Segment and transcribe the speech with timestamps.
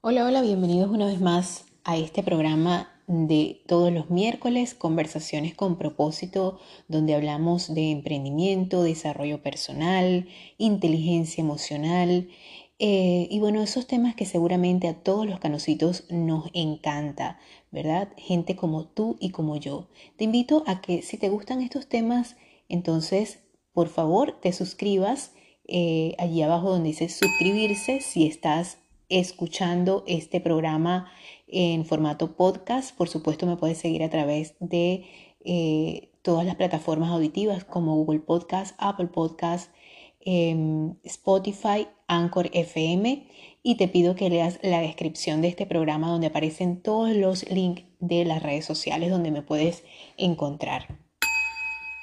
[0.00, 5.76] Hola, hola, bienvenidos una vez más a este programa de todos los miércoles, conversaciones con
[5.76, 12.28] propósito, donde hablamos de emprendimiento, desarrollo personal, inteligencia emocional
[12.80, 17.40] eh, y bueno, esos temas que seguramente a todos los canositos nos encanta,
[17.70, 18.08] ¿verdad?
[18.16, 19.88] Gente como tú y como yo.
[20.16, 22.36] Te invito a que si te gustan estos temas,
[22.68, 23.40] entonces
[23.72, 25.32] por favor te suscribas
[25.66, 28.78] eh, allí abajo donde dice suscribirse si estás
[29.08, 31.10] escuchando este programa
[31.46, 32.96] en formato podcast.
[32.96, 35.04] Por supuesto, me puedes seguir a través de
[35.44, 39.70] eh, todas las plataformas auditivas como Google Podcast, Apple Podcast,
[40.30, 43.26] em, Spotify, Anchor FM.
[43.62, 47.84] Y te pido que leas la descripción de este programa donde aparecen todos los links
[47.98, 49.84] de las redes sociales donde me puedes
[50.18, 50.98] encontrar.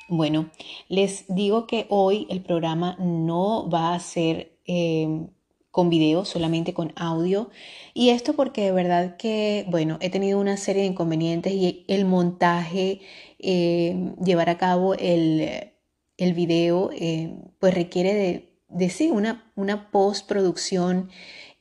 [0.10, 0.50] Bueno,
[0.90, 5.28] les digo que hoy el programa no va a ser em,
[5.70, 7.52] con video, solamente con audio.
[7.94, 12.06] Y esto porque de verdad que, bueno, he tenido una serie de inconvenientes y el
[12.06, 13.02] montaje,
[13.38, 15.75] eh, llevar a cabo el,
[16.18, 21.10] el video, eh, pues requiere de, sí, una, una postproducción.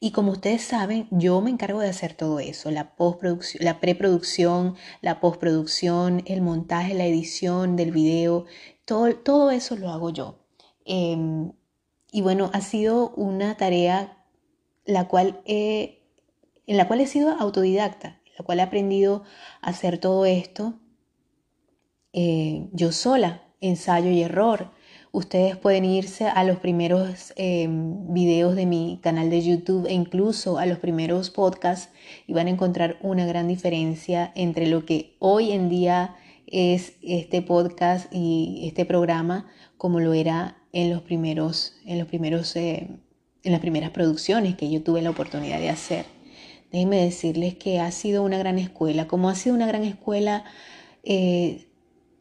[0.00, 4.76] Y como ustedes saben, yo me encargo de hacer todo eso, la postproducción, la preproducción,
[5.00, 8.44] la postproducción, el montaje, la edición del video,
[8.84, 10.44] todo, todo eso lo hago yo.
[10.84, 11.52] Em,
[12.12, 14.24] y bueno, ha sido una tarea
[14.84, 15.42] la cual
[16.66, 19.24] en la cual he sido autodidacta, en la cual he aprendido
[19.60, 20.78] a hacer todo esto
[22.12, 24.70] eh, yo sola, ensayo y error.
[25.12, 30.58] Ustedes pueden irse a los primeros em, videos de mi canal de YouTube e incluso
[30.58, 31.92] a los primeros podcasts
[32.26, 37.42] y van a encontrar una gran diferencia entre lo que hoy en día es este
[37.42, 42.88] podcast y este programa como lo era en los primeros, en los primeros, eh,
[43.44, 46.06] en las primeras producciones que yo tuve la oportunidad de hacer.
[46.72, 50.44] Déjenme decirles que ha sido una gran escuela, como ha sido una gran escuela
[51.04, 51.68] eh,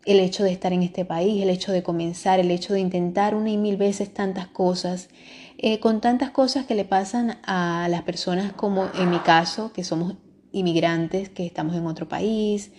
[0.05, 3.35] el hecho de estar en este país, el hecho de comenzar, el hecho de intentar
[3.35, 5.09] una y mil veces tantas cosas,
[5.57, 9.83] eh, con tantas cosas que le pasan a las personas como en mi caso, que
[9.83, 10.15] somos
[10.51, 12.71] inmigrantes, que estamos en otro país,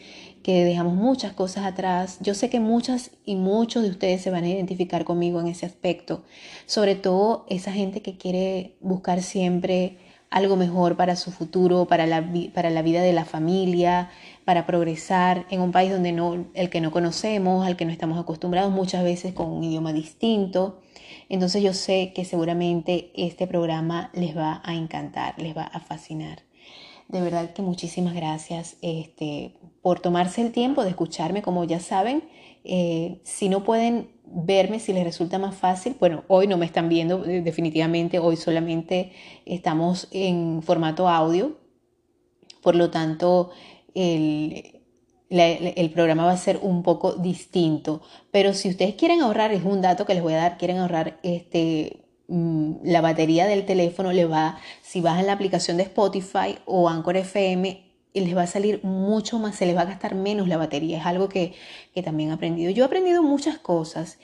[0.42, 2.18] que dejamos muchas cosas atrás.
[2.20, 5.64] Yo sé que muchas y muchos de ustedes se van a identificar conmigo en ese
[5.64, 6.24] aspecto,
[6.66, 9.98] sobre todo esa gente que quiere buscar siempre
[10.34, 14.10] algo mejor para su futuro, para la, para la vida de la familia,
[14.44, 18.18] para progresar en un país donde no, el que no conocemos, al que no estamos
[18.18, 20.80] acostumbrados, muchas veces con un idioma distinto.
[21.28, 26.42] Entonces yo sé que seguramente este programa les va a encantar, les va a fascinar.
[27.06, 32.24] De verdad que muchísimas gracias este, por tomarse el tiempo de escucharme, como ya saben.
[32.64, 36.88] Eh, si no pueden verme, si les resulta más fácil, bueno, hoy no me están
[36.88, 39.12] viendo eh, definitivamente, hoy solamente
[39.44, 41.58] estamos en formato audio,
[42.62, 43.50] por lo tanto
[43.94, 44.80] el,
[45.28, 48.02] el programa va a ser un poco distinto.
[48.30, 51.18] Pero si ustedes quieren ahorrar, es un dato que les voy a dar, quieren ahorrar
[51.22, 56.88] este Mm, la batería del teléfono le va, si bajan la aplicación de Spotify o
[56.88, 57.83] Anchor FM,
[58.20, 60.98] les va a salir mucho más, se les va a gastar menos la batería.
[60.98, 61.54] Es algo que,
[62.04, 62.70] también he aprendido.
[62.70, 64.18] Yo he aprendido muchas cosas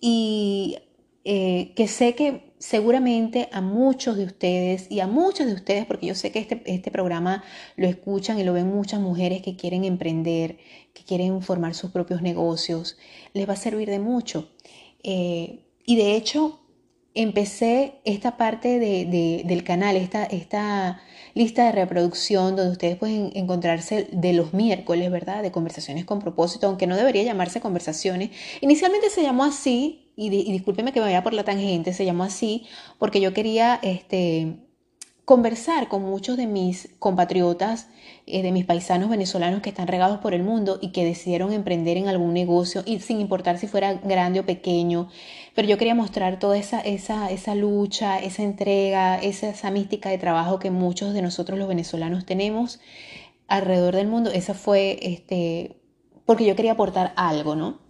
[0.00, 0.78] y
[1.24, 6.06] eh, que sé que seguramente a muchos de ustedes y a muchas de ustedes, porque
[6.06, 7.44] yo sé que este, este programa
[7.76, 10.58] lo escuchan y lo ven muchas mujeres que quieren emprender,
[10.92, 12.96] que quieren formar sus propios negocios,
[13.32, 14.50] les va a servir de mucho.
[15.02, 16.60] Eh, y de hecho,
[17.16, 21.00] empecé esta parte del canal, esta, esta
[21.34, 25.42] lista de reproducción donde ustedes pueden encontrarse de los miércoles, ¿verdad?
[25.42, 28.30] De conversaciones con propósito, aunque no debería llamarse conversaciones.
[28.60, 32.24] Inicialmente se llamó así, y, y discúlpeme que me vaya por la tangente, se llamó
[32.24, 32.66] así
[32.98, 34.65] porque yo quería este,
[35.26, 37.88] conversar con muchos de mis compatriotas,
[38.26, 41.96] eh, de mis paisanos venezolanos que están regados por el mundo y que decidieron emprender
[41.96, 45.08] en algún negocio, y sin importar si fuera grande o pequeño.
[45.56, 50.18] Pero yo quería mostrar toda esa, esa, esa lucha, esa entrega, esa, esa mística de
[50.18, 52.78] trabajo que muchos de nosotros los venezolanos tenemos
[53.48, 54.30] alrededor del mundo.
[54.30, 55.76] Esa fue, este,
[56.24, 57.85] porque yo quería aportar algo, ¿no?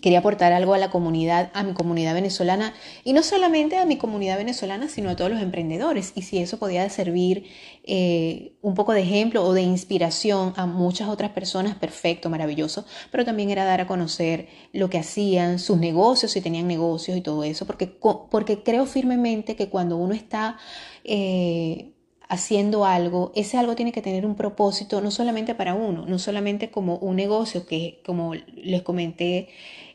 [0.00, 2.74] Quería aportar algo a la comunidad, a mi comunidad venezolana,
[3.04, 6.12] y no solamente a mi comunidad venezolana, sino a todos los emprendedores.
[6.14, 7.44] Y si eso podía servir
[7.84, 12.84] eh, un poco de ejemplo o de inspiración a muchas otras personas, perfecto, maravilloso.
[13.10, 17.20] Pero también era dar a conocer lo que hacían, sus negocios, si tenían negocios y
[17.20, 20.58] todo eso, porque, porque creo firmemente que cuando uno está...
[21.04, 21.92] Eh,
[22.28, 26.70] haciendo algo, ese algo tiene que tener un propósito no solamente para uno, no solamente
[26.70, 29.48] como un negocio, que como les comenté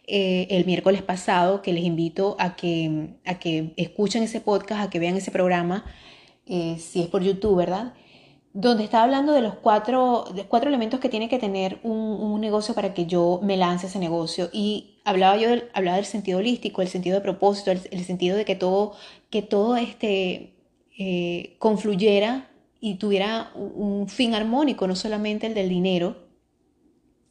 [0.06, 4.90] eh, el miércoles pasado, que les invito a que, a que escuchen ese podcast, a
[4.90, 5.86] que vean ese programa,
[6.46, 7.94] eh, si es por YouTube, ¿verdad?
[8.52, 12.76] Donde está hablando de los cuatro, de cuatro elementos que tiene que tener un, negocio
[12.76, 14.50] para que yo me lance ese negocio.
[14.52, 18.44] Y hablaba yo del, hablaba del sentido holístico, el sentido de propósito, el, sentido de
[18.44, 18.94] que todo,
[19.30, 20.54] que todo este,
[21.00, 22.50] eh, confluyera
[22.82, 26.18] y tuviera un fin armónico, no solamente el del dinero,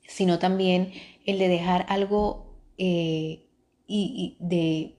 [0.09, 0.93] sino también
[1.27, 2.52] el de dejar algo
[2.85, 3.47] eh,
[3.87, 4.99] y, de,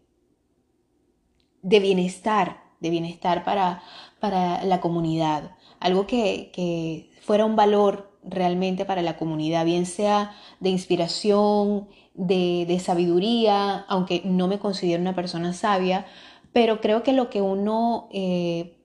[1.63, 3.83] de, bienestar, de bienestar para,
[4.21, 10.33] para la comunidad, algo que, que fuera un valor realmente para la comunidad, bien sea
[10.62, 16.06] de inspiración, de, de, sabiduría, aunque no me considero una persona sabia,
[16.53, 18.77] pero creo que lo que uno eh,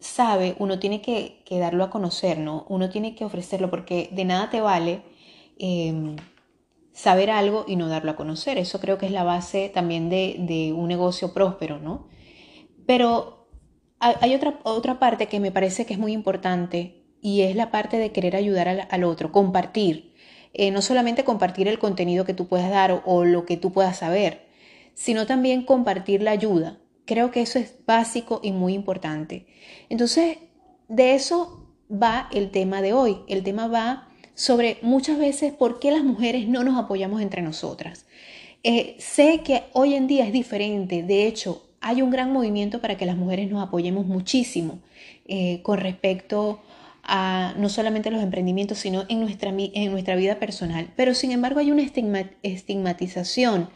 [0.00, 2.66] sabe, uno tiene que, darlo a conocer, ¿no?
[2.68, 5.02] Uno tiene que ofrecerlo porque de nada te vale
[5.58, 6.16] em,
[6.94, 8.56] saber algo y no darlo a conocer.
[8.56, 12.08] Eso creo que es la base también de, un negocio próspero, ¿no?
[12.86, 13.48] Pero
[13.98, 17.98] hay otra, otra parte que me parece que es muy importante y es la parte
[17.98, 20.14] de querer ayudar al, otro, compartir.
[20.52, 23.98] Eh, no solamente compartir el contenido que tú puedas dar o lo que tú puedas
[23.98, 24.46] saber,
[24.94, 26.78] sino también compartir la ayuda.
[27.06, 29.46] Creo que eso es básico y muy importante.
[29.88, 30.38] Entonces,
[30.88, 33.18] de eso va el tema de hoy.
[33.26, 38.06] El tema va sobre muchas veces por qué las mujeres no nos apoyamos entre nosotras.
[38.62, 41.02] Eh, sé que hoy en día es diferente.
[41.02, 44.78] De hecho, hay un gran movimiento para que las mujeres nos apoyemos muchísimo
[45.26, 46.60] eh, con respecto
[47.02, 50.88] a no solamente los emprendimientos, sino en nuestra, en nuestra vida personal.
[50.96, 51.82] Pero sin embargo hay una
[52.42, 53.68] estigmatización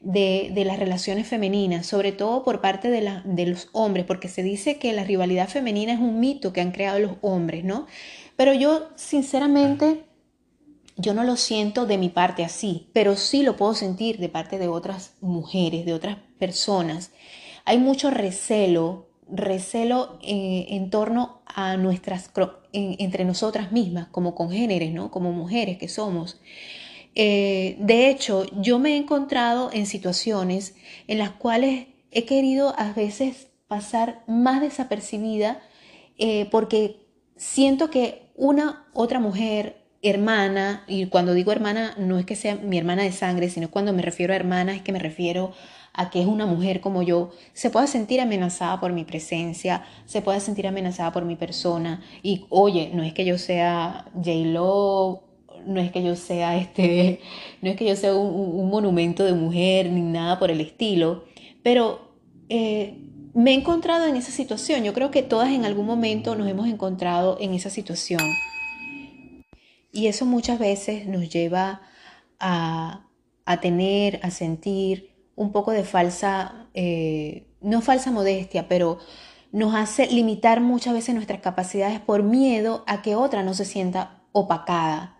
[0.00, 4.76] de, las relaciones femeninas, sobre todo por parte de, de los hombres, porque se dice
[4.76, 7.86] que la rivalidad femenina es un mito que han creado los hombres, ¿no?
[8.36, 10.04] Pero yo, sinceramente,
[10.96, 14.58] yo no lo siento de mi parte así, pero sí lo puedo sentir de parte
[14.58, 17.12] de otras mujeres, de otras personas.
[17.64, 22.30] Hay mucho recelo, recelo eh, en torno a nuestras,
[22.72, 25.10] entre nosotras mismas, como congéneres, ¿no?
[25.10, 26.40] Como mujeres que somos.
[27.14, 30.76] Eh, de hecho, yo me he encontrado en situaciones
[31.08, 35.60] en las cuales he querido a veces pasar más desapercibida
[36.18, 37.05] eh, porque
[37.36, 42.78] siento que una otra mujer, hermana, y cuando digo hermana no es que sea mi
[42.78, 45.52] hermana de sangre, sino cuando me refiero a hermana es que me refiero
[45.92, 50.20] a que es una mujer como yo, se pueda sentir amenazada por mi presencia, se
[50.20, 52.02] pueda sentir amenazada por mi persona.
[52.22, 55.22] Y oye, no es que yo sea J-Lo
[55.66, 57.20] no es que yo sea este,
[57.62, 61.24] no es que yo sea un, monumento de mujer ni nada por el estilo,
[61.62, 62.12] pero
[62.48, 62.98] eh,
[63.36, 64.82] me he encontrado en esa situación.
[64.82, 68.22] Yo creo que todas en algún momento nos hemos encontrado en esa situación.
[69.92, 71.82] Y eso muchas veces nos lleva
[72.40, 73.06] a,
[73.44, 79.00] a tener, a sentir un poco de falsa, eh, no falsa modestia, pero
[79.52, 84.22] nos hace limitar muchas veces nuestras capacidades por miedo a que otra no se sienta
[84.32, 85.15] opacada,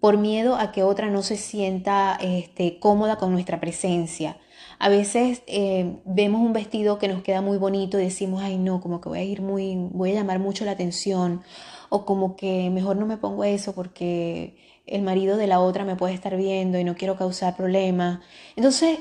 [0.00, 4.38] por miedo a que otra no se sienta este, cómoda con nuestra presencia.
[4.78, 8.80] A veces eh, vemos un vestido que nos queda muy bonito y decimos, ay no,
[8.80, 11.42] como que voy a ir muy, voy a llamar mucho la atención,
[11.90, 14.56] o como que mejor no me pongo eso porque
[14.86, 18.20] el marido de la otra me puede estar viendo y no quiero causar problemas.
[18.56, 19.00] Entonces,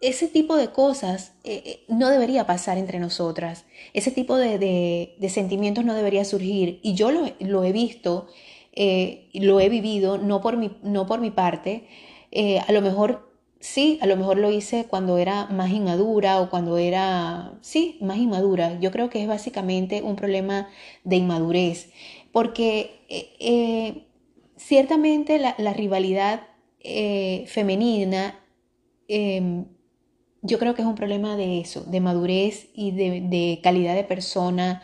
[0.00, 3.64] ese tipo de cosas eh, eh, no debería pasar entre nosotras.
[3.94, 6.80] Ese tipo de, sentimientos no debería surgir.
[6.82, 8.26] Y yo lo he visto
[8.72, 11.86] eh, lo he vivido, no por mi, no por mi parte.
[12.30, 16.50] Eh, a lo mejor sí, a lo mejor lo hice cuando era más inmadura o
[16.50, 18.78] cuando era, sí, más inmadura.
[18.80, 20.68] Yo creo que es básicamente un problema
[21.04, 21.90] de inmadurez,
[22.32, 24.06] porque eh,
[24.56, 26.42] ciertamente la, rivalidad
[27.46, 28.40] femenina,
[29.08, 29.66] em,
[30.42, 34.04] yo creo que es un problema de eso, de madurez y de, de calidad de
[34.04, 34.82] persona,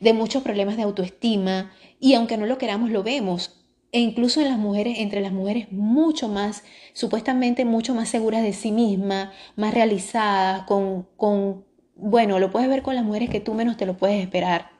[0.00, 3.54] de muchos problemas de autoestima y aunque no lo queramos, lo vemos.
[3.90, 6.62] E incluso en las mujeres, entre las mujeres mucho más,
[6.92, 11.64] supuestamente mucho más seguras de sí mismas, más realizadas, con, con,
[11.96, 14.70] bueno, lo puedes ver con las mujeres que tú menos te lo puedes esperar.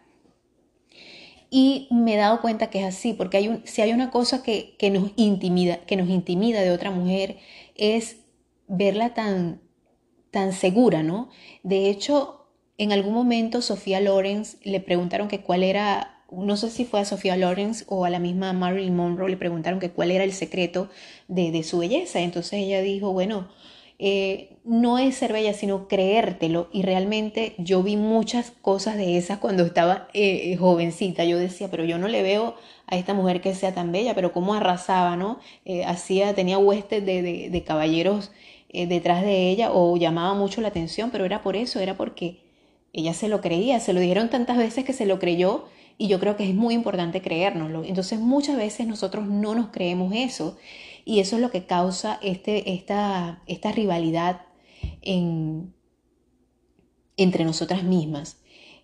[1.51, 4.43] Y me he dado cuenta que es así, porque hay un, si hay una cosa
[4.43, 7.39] que, que, nos intimida, que nos intimida de otra mujer,
[7.75, 8.19] es
[8.67, 9.63] verla tan,
[10.31, 11.31] tan segura, ¿no?
[11.63, 12.38] De hecho,
[12.79, 17.05] en algún momento Sofía Lawrence le preguntaron que cuál era no sé si fue a
[17.05, 20.91] Sofía Lawrence o a la misma Marilyn Monroe, le preguntaron que cuál era el secreto
[21.27, 22.21] de, su belleza.
[22.21, 23.49] Entonces ella dijo, bueno,
[23.99, 26.69] eh, no es ser bella, sino creértelo.
[26.71, 31.25] Y realmente yo vi muchas cosas de esas cuando estaba eh, jovencita.
[31.25, 32.57] Yo decía, pero yo no le veo
[32.87, 35.41] a esta mujer que sea tan bella, pero cómo arrasaba, ¿no?
[35.65, 38.31] Eh, hacía, tenía huestes de, de, caballeros
[38.71, 42.48] detrás de ella o llamaba mucho la atención, pero era por eso, era porque
[42.93, 45.67] ella se lo creía, se lo dijeron tantas veces que se lo creyó
[45.99, 47.85] y yo creo que es muy importante creérnoslo.
[47.85, 50.57] Entonces muchas veces nosotros no nos creemos eso
[51.05, 54.43] y eso es lo que causa este, esta, esta rivalidad
[55.03, 55.75] en,
[57.17, 58.41] entre nosotras mismas.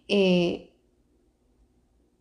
[0.09, 0.71] Eh,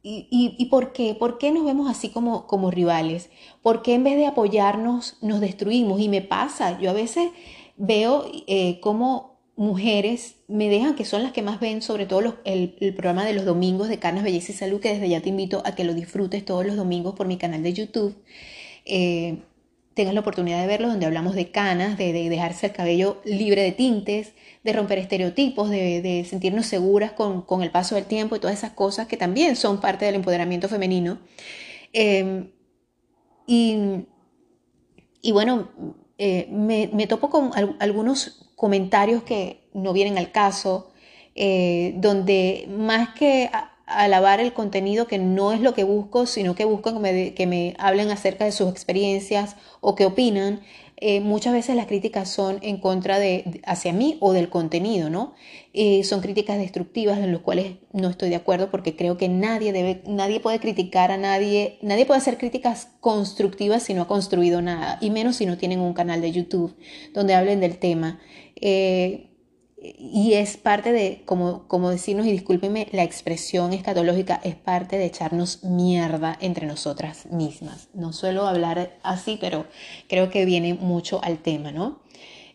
[0.06, 1.16] y, por qué?
[1.16, 3.30] ¿Por qué nos vemos así como, como rivales?
[3.62, 6.02] ¿Por qué en vez de apoyarnos nos destruimos?
[6.02, 7.32] Y me pasa, yo a veces
[7.78, 12.76] veo eh, cómo mujeres me dejan, que son las que más ven, sobre todo el,
[12.96, 15.76] programa de los domingos de Carnes, Belleza y Salud, que desde ya te invito a
[15.76, 18.16] que lo disfrutes todos los domingos por mi canal de YouTube.
[18.86, 19.38] Eh,
[19.94, 23.72] tengas la oportunidad de verlo, donde hablamos de canas, de, dejarse el cabello libre de
[23.72, 24.34] tintes,
[24.64, 29.08] de romper estereotipos, de, sentirnos seguras con, el paso del tiempo y todas esas cosas
[29.08, 31.20] que también son parte del empoderamiento femenino.
[31.94, 32.50] Em,
[33.46, 34.06] y,
[35.32, 35.70] bueno,
[36.18, 40.92] eh, me, topo con algunos comentarios que no vienen al caso,
[41.36, 43.50] eh, donde más que
[43.86, 47.48] alabar el contenido que no es lo que busco, sino que busco que me, que
[47.48, 50.62] me hablen acerca de sus experiencias o que opinan.
[51.06, 55.34] Eh, muchas veces las críticas son en contra de hacia mí o del contenido, ¿no?
[55.74, 59.74] Eh, son críticas destructivas en las cuales no estoy de acuerdo porque creo que nadie
[59.74, 64.62] debe, nadie puede criticar a nadie, nadie puede hacer críticas constructivas si no ha construido
[64.62, 66.74] nada, y menos si no tienen un canal de YouTube
[67.14, 68.22] donde hablen del tema.
[68.56, 69.33] Eh,
[69.84, 75.06] y es parte de, como, como decirnos, y discúlpenme, la expresión escatológica es parte de
[75.06, 77.90] echarnos mierda entre nosotras mismas.
[77.94, 79.66] No suelo hablar así, pero
[80.08, 82.00] creo que viene mucho al tema, ¿no?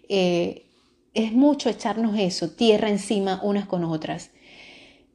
[0.09, 0.71] Eh,
[1.13, 4.31] es mucho echarnos eso, tierra encima unas con otras.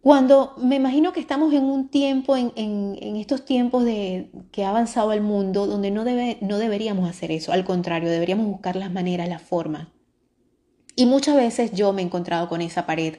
[0.01, 4.69] Cuando me imagino que estamos en un tiempo, en, en, estos tiempos de, que ha
[4.69, 8.91] avanzado el mundo, donde no, debe, no deberíamos hacer eso, al contrario, deberíamos buscar las
[8.91, 9.87] maneras, las formas
[10.95, 13.15] y muchas veces yo me he encontrado con esa pared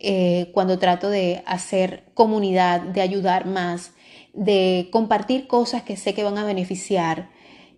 [0.00, 3.92] eh, cuando trato de hacer comunidad, de ayudar más,
[4.32, 7.30] de compartir cosas que sé que van a beneficiar,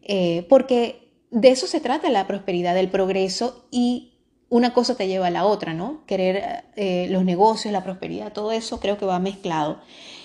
[0.02, 4.14] eh, porque de eso se trata la prosperidad, el progreso y
[4.48, 6.04] una cosa te lleva a la otra, ¿no?
[6.06, 9.80] Querer eh, los negocios, la prosperidad, todo eso creo que va mezclado.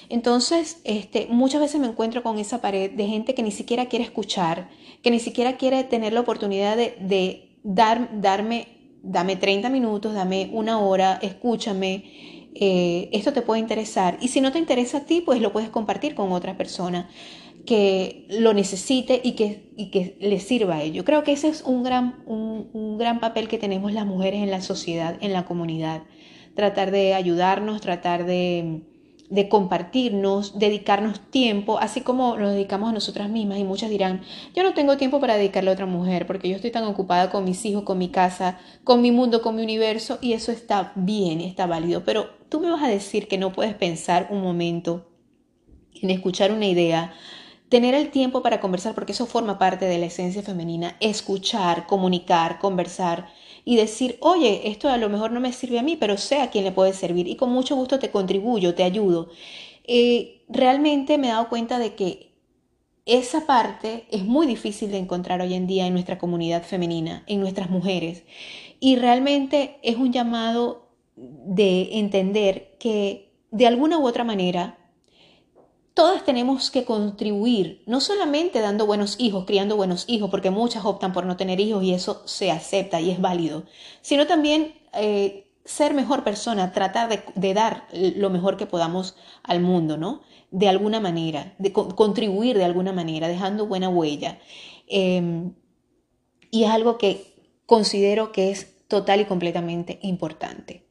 [0.09, 4.05] Entonces, este, muchas veces me encuentro con esa pared de gente que ni siquiera quiere
[4.05, 4.69] escuchar,
[5.01, 10.49] que ni siquiera quiere tener la oportunidad de, de dar, darme dame 30 minutos, dame
[10.53, 14.17] una hora, escúchame, eh, esto te puede interesar.
[14.21, 17.09] Y si no te interesa a ti, pues lo puedes compartir con otra persona
[17.65, 21.05] que lo necesite y que, y que le sirva a ello.
[21.05, 24.61] Creo que ese es un gran, un gran papel que tenemos las mujeres en la
[24.61, 26.03] sociedad, en la comunidad.
[26.55, 28.81] Tratar de ayudarnos, tratar de
[29.31, 33.59] de compartirnos, dedicarnos tiempo, así como nos dedicamos a nosotras mismas.
[33.59, 34.21] Y muchas dirán,
[34.53, 37.45] yo no tengo tiempo para dedicarle a otra mujer porque yo estoy tan ocupada con
[37.45, 41.39] mis hijos, con mi casa, con mi mundo, con mi universo, y eso está bien,
[41.39, 42.03] está válido.
[42.03, 45.07] Pero tú me vas a decir que no puedes pensar un momento
[46.01, 47.13] en escuchar una idea,
[47.69, 52.59] tener el tiempo para conversar, porque eso forma parte de la esencia femenina, escuchar, comunicar,
[52.59, 53.29] conversar
[53.65, 56.49] y decir, oye, esto a lo mejor no me sirve a mí, pero sé a
[56.49, 59.29] quién le puede servir y con mucho gusto te contribuyo, te ayudo.
[59.85, 62.31] Eh, realmente me he dado cuenta de que
[63.05, 67.39] esa parte es muy difícil de encontrar hoy en día en nuestra comunidad femenina, en
[67.39, 68.23] nuestras mujeres.
[68.79, 74.77] Y realmente es un llamado de entender que de alguna u otra manera
[75.93, 81.13] todas tenemos que contribuir, no solamente dando buenos hijos, criando buenos hijos, porque muchas optan
[81.13, 83.63] por no tener hijos y eso se acepta y es válido,
[84.01, 89.97] sino también eh, ser mejor persona, tratar de, dar lo mejor que podamos al mundo,
[89.97, 90.21] ¿no?
[90.49, 94.39] De alguna manera, de contribuir de alguna manera, dejando buena huella.
[94.87, 95.53] Em,
[96.49, 100.85] y es algo que considero que es total y completamente importante.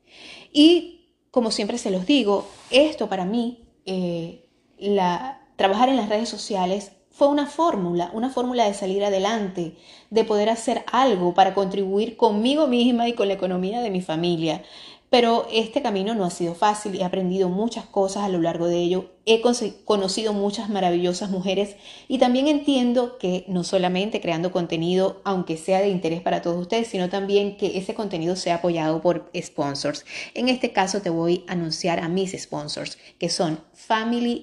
[0.53, 4.50] Y como siempre se los digo, esto para mí eh,
[4.81, 9.77] la, trabajar en las redes sociales fue una fórmula, una fórmula de salir adelante,
[10.11, 14.63] de poder hacer algo para contribuir conmigo misma y con la economía de mi familia.
[15.11, 18.79] Pero este camino no ha sido fácil, he aprendido muchas cosas a lo largo de
[18.79, 19.41] ello, he
[19.85, 21.77] conocido muchas maravillosas mujeres
[22.09, 26.89] y también entiendo que no solamente creando contenido, aunque sea de interés para todos ustedes,
[26.89, 30.05] sino también que ese contenido sea apoyado por sponsors.
[30.35, 33.61] En este caso te voy a anunciar a mis sponsors, que son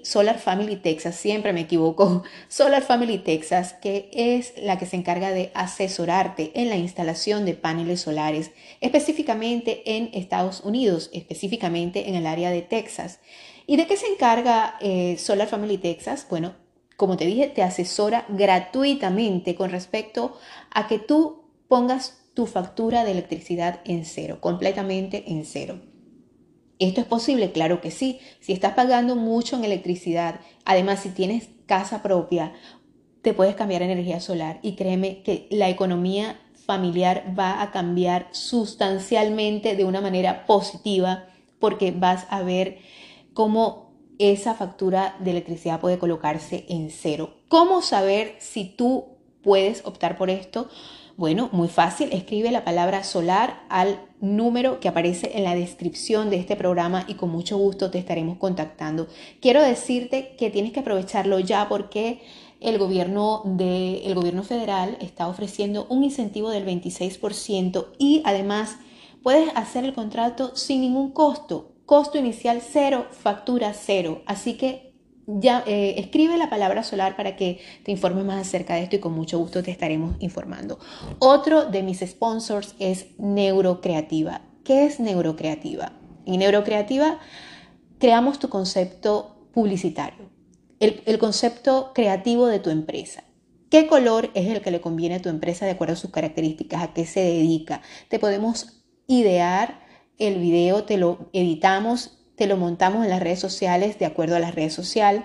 [0.04, 5.32] Solar Family Texas, siempre me equivoco, Solar Family Texas, que es la que se encarga
[5.32, 8.52] de asesorarte en la instalación de paneles solares,
[8.82, 13.20] específicamente en Estados Unidos, específicamente en el área de Texas.
[13.70, 16.26] ¿Y de qué se encarga eh, Solar Family Texas?
[16.30, 16.54] Bueno,
[16.96, 20.38] como te dije, te asesora gratuitamente con respecto
[20.72, 25.82] a que tú pongas tu factura de electricidad en cero, completamente en cero.
[26.80, 27.52] ¿Esto es posible?
[27.52, 28.20] Claro que sí.
[28.40, 32.54] Si estás pagando mucho en electricidad, además si tienes casa propia,
[33.22, 38.30] te puedes cambiar a energía solar y créeme que la economía familiar va a cambiar
[38.32, 41.26] sustancialmente de una manera positiva
[41.60, 42.78] porque vas a ver
[43.38, 47.36] cómo esa factura de electricidad puede colocarse en cero.
[47.50, 49.10] ¿Cómo saber si tú
[49.44, 50.70] puedes optar por esto?
[51.18, 56.38] Bueno, muy fácil, escribe la palabra solar al número que aparece en la descripción de
[56.38, 59.06] este programa y con mucho gusto te estaremos contactando.
[59.40, 62.22] Quiero decirte que tienes que aprovecharlo ya porque
[62.60, 68.78] el gobierno, de, el gobierno federal está ofreciendo un incentivo del 26% y además
[69.22, 71.77] puedes hacer el contrato sin ningún costo.
[71.88, 74.22] Costo inicial cero, factura cero.
[74.26, 74.94] Así que
[75.26, 79.00] ya eh, escribe la palabra solar para que te informes más acerca de esto y
[79.00, 80.80] con mucho gusto te estaremos informando.
[81.20, 84.42] Otro de mis sponsors es Neurocreativa.
[84.66, 85.94] ¿Qué es Neurocreativa?
[86.26, 87.20] En Neurocreativa
[88.00, 90.30] creamos tu concepto publicitario,
[90.82, 93.24] el, el concepto creativo de tu empresa.
[93.70, 96.84] ¿Qué color es el que le conviene a tu empresa de acuerdo a sus características?
[96.84, 97.82] ¿A qué se dedica?
[98.10, 99.87] Te podemos idear
[100.18, 104.40] el video te lo editamos, te lo montamos en las redes sociales de acuerdo a
[104.40, 105.24] las redes sociales.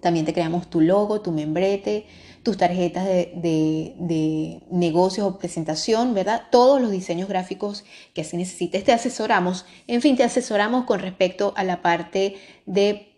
[0.00, 2.06] También te creamos tu logo, tu membrete,
[2.42, 6.44] tus tarjetas de, negocios o presentación, ¿verdad?
[6.52, 7.84] Todos los diseños gráficos
[8.14, 8.84] que así necesites.
[8.84, 12.36] Te asesoramos, en fin, te asesoramos con respecto a la parte
[12.66, 13.12] de,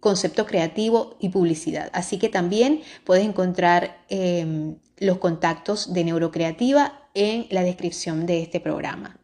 [0.00, 1.88] concepto creativo y publicidad.
[1.94, 8.60] Así que también puedes encontrar em, los contactos de Neurocreativa en la descripción de este
[8.60, 9.16] programa.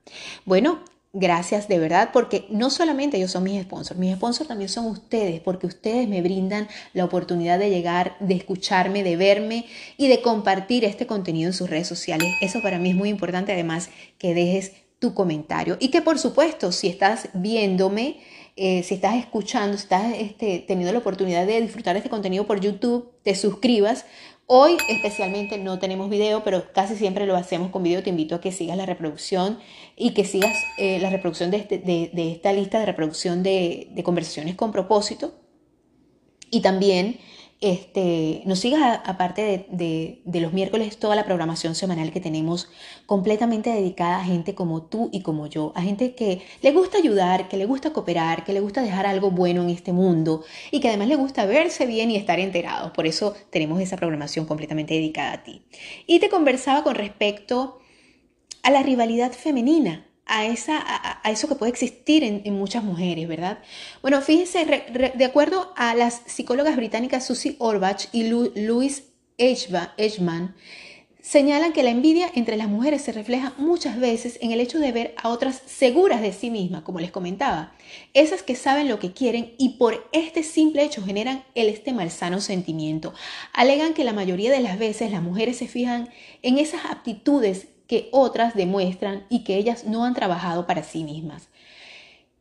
[0.45, 0.81] Bueno,
[1.13, 5.41] gracias de verdad porque no solamente ellos son mis sponsors, mis sponsors también son ustedes
[5.41, 9.67] porque ustedes me brindan la oportunidad de llegar, de escucharme, de verme
[9.97, 12.29] y de compartir este contenido en sus redes sociales.
[12.41, 16.71] Eso para mí es muy importante, además que dejes tu comentario y que por supuesto
[16.73, 18.21] si estás viéndome,
[18.57, 22.61] eh, si estás escuchando, si estás este, teniendo la oportunidad de disfrutar este contenido por
[22.61, 24.05] YouTube, te suscribas
[24.53, 28.03] Hoy especialmente no tenemos video, pero casi siempre lo hacemos con video.
[28.03, 29.61] Te invito a que sigas la reproducción
[29.95, 34.57] y que sigas eh, la reproducción este, de, esta lista de reproducción de, de conversaciones
[34.57, 35.35] con propósito.
[36.51, 37.21] Y también
[37.61, 42.71] este, nos sigas aparte de, los miércoles toda la programación semanal que tenemos
[43.05, 47.49] completamente dedicada a gente como tú y como yo, a gente que le gusta ayudar,
[47.49, 50.89] que le gusta cooperar, que le gusta dejar algo bueno en este mundo y que
[50.89, 52.93] además le gusta verse bien y estar enterados.
[52.93, 55.63] Por eso tenemos esa programación completamente dedicada a ti.
[56.07, 57.79] Y te conversaba con respecto
[58.63, 60.81] a la rivalidad femenina a, esa,
[61.23, 63.59] a, eso que puede existir en, muchas mujeres, ¿verdad?
[64.01, 69.05] Bueno, fíjense, de acuerdo a las psicólogas británicas Susie Orbach y Louise
[69.37, 70.55] Edgeman,
[71.21, 74.93] señalan que la envidia entre las mujeres se refleja muchas veces en el hecho de
[74.93, 77.73] ver a otras seguras de sí mismas, como les comentaba,
[78.15, 82.41] esas que saben lo que quieren y por este simple hecho generan el este malsano
[82.41, 83.15] sentimiento.
[83.53, 86.09] Alegan que la mayoría de las veces las mujeres se fijan
[86.43, 91.49] en esas aptitudes que otras demuestran y que ellas no han trabajado para sí mismas.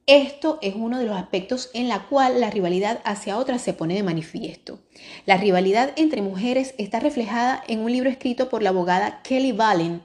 [0.06, 3.96] Esto es uno de los aspectos en la cual la rivalidad hacia otras se pone
[3.96, 4.78] de manifiesto.
[5.26, 10.04] La rivalidad entre mujeres está reflejada en un libro escrito por la abogada Kelly Valen,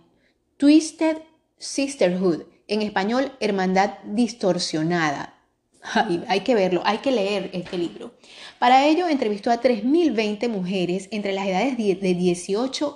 [0.57, 1.19] Twisted
[1.59, 5.35] Sisterhood, en español Hermandad Distorsionada,
[6.29, 8.15] hay que verlo, hay que leer este libro.
[8.59, 12.95] Para ello entrevistó a 3.020 mujeres entre las edades de 18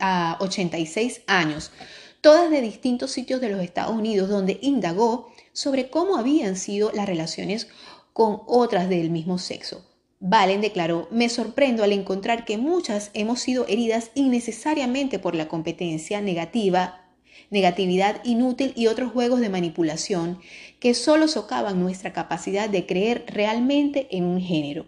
[0.00, 1.72] a, 86 años,
[2.20, 7.06] todas de distintos sitios de los Estados Unidos, donde indagó sobre cómo habían sido las
[7.06, 7.68] relaciones
[8.12, 9.84] con otras del mismo sexo.
[10.20, 16.20] Valen declaró, me sorprendo al encontrar que muchas hemos sido heridas innecesariamente por la competencia
[16.20, 17.07] negativa
[17.50, 20.40] negatividad inútil y otros juegos de manipulación
[20.80, 24.86] que solo socavan nuestra capacidad de creer realmente en un género.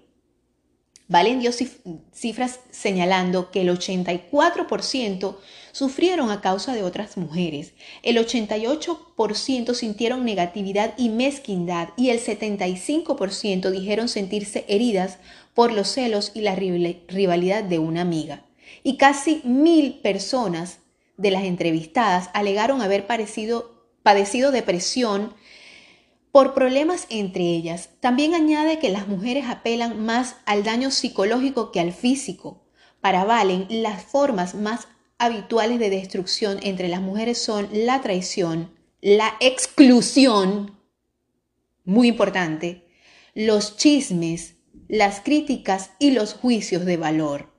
[1.10, 1.50] Valen dio
[2.12, 5.36] cifras señalando que el 84%
[5.72, 7.72] sufrieron a causa de otras mujeres,
[8.04, 15.18] el 88% sintieron negatividad y mezquindad y el 75% dijeron sentirse heridas
[15.52, 18.44] por los celos y la rivalidad de una amiga.
[18.84, 20.78] Y casi mil personas
[21.20, 25.34] de las entrevistadas alegaron haber padecido depresión,
[26.32, 27.90] por problemas entre ellas.
[28.00, 32.64] También añade que las mujeres apelan más al daño psicológico que al físico.
[33.00, 39.34] Para Valen, las formas más habituales de destrucción entre las mujeres son la traición, la
[39.40, 40.78] exclusión,
[41.84, 42.86] muy importante,
[43.34, 44.54] los chismes,
[44.88, 47.52] las críticas y los juicios de valor.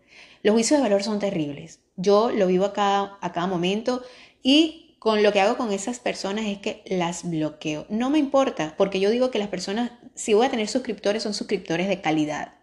[0.43, 1.81] Los juicios de valor son terribles.
[2.02, 4.02] Yo lo vivo a cada, a cada momento
[4.44, 7.88] y con lo que hago con esas personas es que las bloqueo.
[7.90, 11.34] No me importa, porque yo digo que las personas, si voy a tener suscriptores, son
[11.34, 12.54] suscriptores de calidad.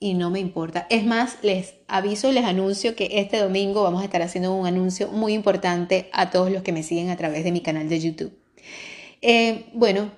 [0.00, 0.88] Y no me importa.
[0.90, 5.06] Es más, les aviso les anuncio que este domingo vamos a estar haciendo un anuncio
[5.12, 8.36] muy importante a todos los que me siguen a través de mi canal de YouTube.
[9.22, 10.10] Eh, bueno,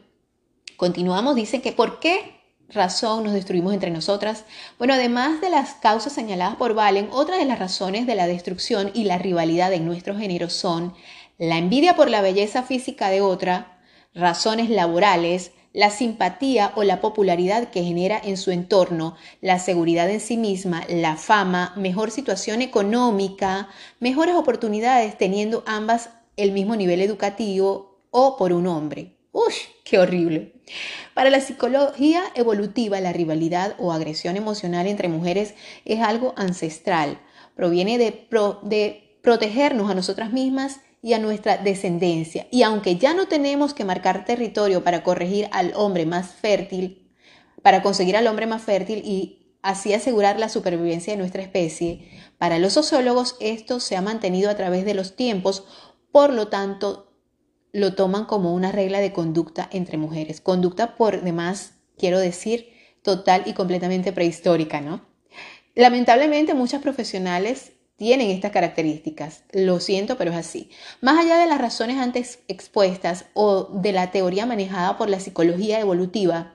[0.79, 1.35] continuamos.
[1.35, 2.39] Dicen que ¿por qué
[2.72, 4.44] razón nos destruimos entre nosotras?
[4.78, 8.90] Bueno, además de las causas señaladas por Valen, otra de las razones de la destrucción
[8.94, 10.94] y la rivalidad en nuestro género son
[11.38, 13.78] la envidia por la belleza física de otra,
[14.14, 20.20] razones laborales, la simpatía o la popularidad que genera en su entorno, la seguridad en
[20.20, 23.68] sí misma, la fama, mejor situación económica,
[24.00, 29.16] mejores oportunidades teniendo ambas el mismo nivel educativo o por un hombre.
[29.33, 29.52] ¡Uy,
[29.85, 30.54] qué horrible!
[31.20, 35.52] Para la psicología evolutiva, la rivalidad o agresión emocional entre mujeres
[35.85, 37.20] es algo ancestral.
[37.54, 42.46] Proviene de, protegernos a nosotras mismas y a nuestra descendencia.
[42.50, 47.12] Y aunque ya no tenemos que marcar territorio para corregir al hombre más fértil,
[47.61, 52.59] para conseguir al hombre más fértil y así asegurar la supervivencia de nuestra especie, para
[52.59, 55.64] los sociólogos esto se ha mantenido a través de los tiempos,
[56.12, 57.10] por lo tanto
[57.72, 60.40] lo toman como una regla de conducta entre mujeres.
[60.40, 62.68] Conducta por demás, quiero decir,
[63.02, 65.02] total y completamente prehistórica, ¿no?
[65.74, 69.44] Lamentablemente muchas profesionales tienen estas características.
[69.52, 70.70] Lo siento, pero es así.
[71.00, 75.80] Más allá de las razones antes expuestas o de la teoría manejada por la psicología
[75.80, 76.54] evolutiva,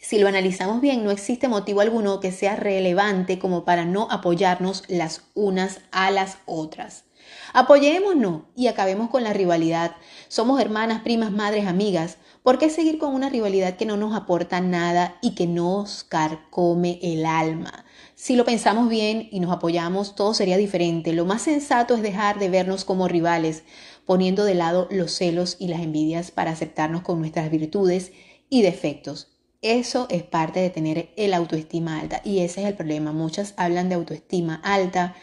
[0.00, 4.84] si lo analizamos bien, no existe motivo alguno que sea relevante como para no apoyarnos
[4.88, 7.04] las unas a las otras.
[7.52, 9.96] Apoyémonos y acabemos con la rivalidad.
[10.28, 12.18] Somos hermanas, primas, madres, amigas.
[12.42, 16.98] ¿Por qué seguir con una rivalidad que no nos aporta nada y que nos carcome
[17.02, 17.84] el alma?
[18.14, 21.12] Si lo pensamos bien y nos apoyamos, todo sería diferente.
[21.12, 23.64] Lo más sensato es dejar de vernos como rivales,
[24.06, 28.12] poniendo de lado los celos y las envidias para aceptarnos con nuestras virtudes
[28.50, 29.28] y defectos.
[29.60, 33.12] Eso es parte de tener el autoestima alta y ese es el problema.
[33.12, 35.16] Muchas hablan de autoestima alta,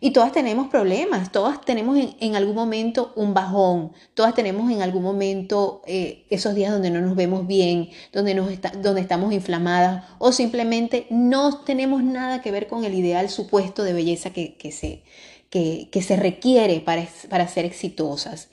[0.00, 5.02] y todas tenemos problemas, todas tenemos en, algún momento un bajón, todas tenemos en algún
[5.02, 8.50] momento eh, esos días donde no nos vemos bien, donde, nos
[8.82, 13.92] donde estamos inflamadas o simplemente no tenemos nada que ver con el ideal supuesto de
[13.92, 15.02] belleza que, se,
[15.50, 18.48] que, se requiere para, para ser exitosas.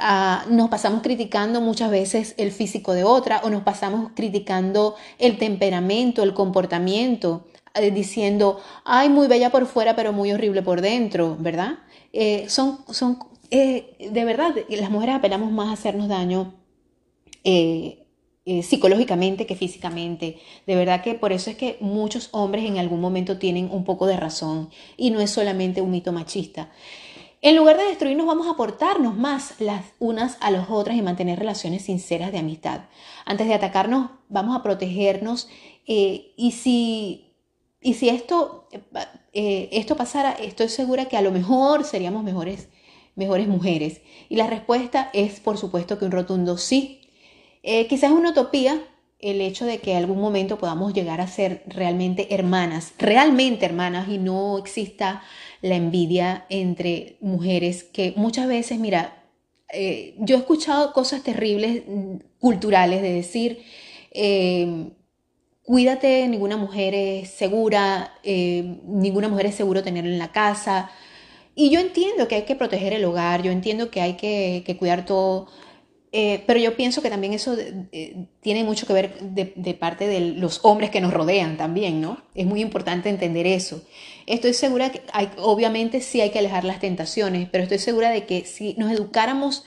[0.00, 5.38] Ah, nos pasamos criticando muchas veces el físico de otra o nos pasamos criticando el
[5.38, 7.46] temperamento, el comportamiento
[7.80, 11.78] diciendo, ay, muy bella por fuera, pero muy horrible por dentro, ¿verdad?
[12.12, 13.18] Eh, son, son
[13.50, 16.54] eh, de verdad, las mujeres apelamos más a hacernos daño
[18.62, 20.38] psicológicamente que físicamente.
[20.66, 24.06] De verdad que por eso es que muchos hombres en algún momento tienen un poco
[24.06, 26.70] de razón y no es solamente un mito machista.
[27.40, 31.38] En lugar de destruirnos, vamos a aportarnos más las unas a las otras y mantener
[31.38, 32.80] relaciones sinceras de amistad.
[33.24, 35.48] Antes de atacarnos, vamos a protegernos
[35.86, 37.27] y si
[37.80, 38.68] y si esto,
[39.32, 42.68] eh, esto pasara, estoy segura que a lo mejor seríamos mejores,
[43.14, 44.00] mejores mujeres.
[44.28, 47.02] Y la respuesta es, por supuesto, que un rotundo sí.
[47.62, 48.82] Eh, quizás una utopía
[49.20, 54.08] el hecho de que en algún momento podamos llegar a ser realmente hermanas, realmente hermanas,
[54.08, 55.22] y no exista
[55.60, 59.24] la envidia entre mujeres, que muchas veces, mira,
[59.72, 63.62] eh, yo he escuchado cosas terribles mm, culturales de decir,
[65.68, 70.90] cuídate, ninguna mujer es segura, eh, ninguna mujer es seguro tenerlo en la casa.
[71.54, 75.04] Y yo entiendo que hay que proteger el hogar, yo entiendo que hay que, cuidar
[75.04, 75.46] todo,
[76.10, 77.54] eh, pero yo pienso que también eso
[77.92, 82.22] eh, tiene mucho que ver de, parte de los hombres que nos rodean también, ¿no?
[82.34, 83.82] Es muy importante entender eso.
[84.24, 88.24] Estoy segura que hay, obviamente sí hay que alejar las tentaciones, pero estoy segura de
[88.24, 89.64] que si nos educáramos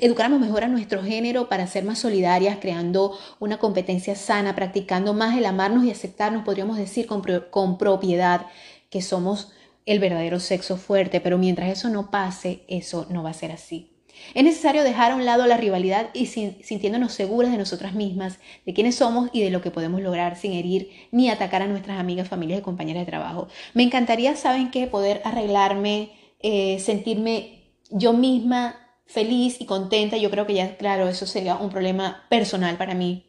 [0.00, 5.36] educáramos mejor a nuestro género para ser más solidarias, creando una competencia sana, practicando más
[5.36, 8.46] el amarnos y aceptarnos, podríamos decir con, propiedad
[8.90, 9.52] que somos
[9.86, 13.90] el verdadero sexo fuerte, pero mientras eso no pase, eso no va a ser así.
[14.32, 18.72] Es necesario dejar a un lado la rivalidad y sintiéndonos seguras de nosotras mismas, de
[18.72, 22.28] quiénes somos y de lo que podemos lograr sin herir ni atacar a nuestras amigas,
[22.28, 23.48] familias y compañeras de trabajo.
[23.74, 24.86] Me encantaría, ¿saben qué?
[24.86, 30.16] Poder arreglarme, eh, sentirme yo misma feliz y contenta.
[30.16, 33.26] Yo creo que ya, claro, eso sería un problema personal para mí.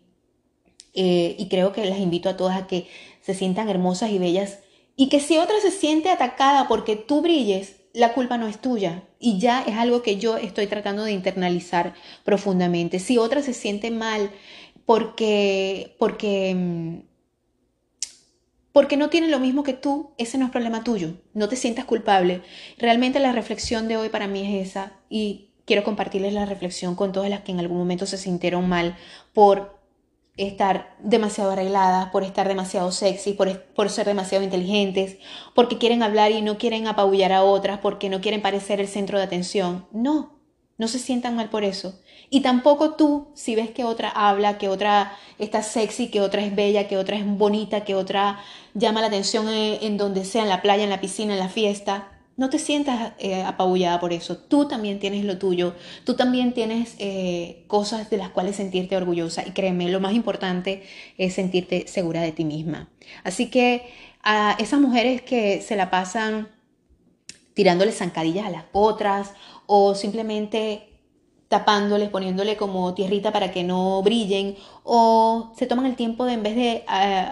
[0.94, 2.88] Eh, y creo que las invito a todas a que
[3.22, 4.60] se sientan hermosas y bellas
[4.96, 9.04] y que si otra se siente atacada porque tú brilles, la culpa no es tuya
[9.20, 13.00] y ya es algo que yo estoy tratando de internalizar profundamente.
[13.00, 14.32] Si otra se siente mal
[14.86, 17.16] porque porque mm,
[18.72, 21.14] porque no tiene lo mismo que tú, ese no es problema tuyo.
[21.34, 22.42] No te sientas culpable.
[22.78, 27.12] Realmente la reflexión de hoy para mí es esa y quiero compartirles la reflexión con
[27.12, 28.96] todas las que en algún momento se sintieron mal
[29.34, 29.76] por
[30.38, 35.18] estar demasiado arregladas, por estar demasiado sexy, por, ser demasiado inteligentes,
[35.54, 39.18] porque quieren hablar y no quieren apabullar a otras, porque no quieren parecer el centro
[39.18, 39.88] de atención.
[39.92, 40.38] No,
[40.78, 42.00] no se sientan mal por eso.
[42.30, 46.54] Y tampoco tú, si ves que otra habla, que otra está sexy, que otra es
[46.54, 48.40] bella, que otra es bonita, que otra
[48.74, 52.15] llama la atención en donde sea, en la playa, en la piscina, en la fiesta,
[52.38, 54.38] no te sientas eh, apabullada por eso.
[54.38, 55.74] Tú también tienes lo tuyo.
[56.04, 59.48] Tú también tienes eh, cosas de las cuales sentirte orgullosa.
[59.48, 60.84] Y créeme, lo más importante
[61.18, 62.90] es sentirte segura de ti misma.
[63.24, 63.90] Así que
[64.22, 66.50] a esas mujeres que se la pasan
[67.54, 69.34] tirándole zancadillas a las otras
[69.66, 70.95] o simplemente
[71.56, 76.44] tapándoles, poniéndole como tierrita para que no brillen, o se toman el tiempo de en
[76.44, 76.84] vez de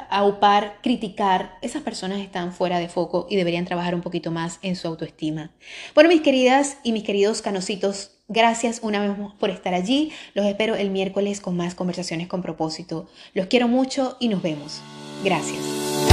[0.10, 4.78] aupar, criticar, esas personas están fuera de foco y deberían trabajar un poquito más en
[4.78, 5.52] su autoestima.
[5.94, 10.14] Bueno, mis queridas y mis queridos canositos, gracias una vez más por estar allí.
[10.36, 13.08] Los espero el miércoles con más conversaciones con propósito.
[13.34, 14.80] Los quiero mucho y nos vemos.
[15.22, 16.13] Gracias.